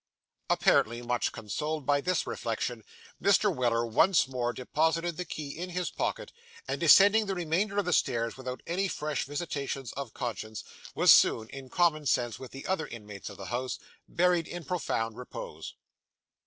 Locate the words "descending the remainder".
6.79-7.77